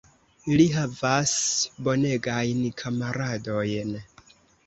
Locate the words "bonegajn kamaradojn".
1.87-3.93